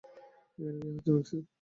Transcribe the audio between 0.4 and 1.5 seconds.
এখানে কি হচ্ছে, ম্যাক্সি?